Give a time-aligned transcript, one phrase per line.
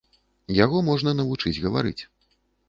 [0.59, 1.99] Яго можна навучыць гаварыць.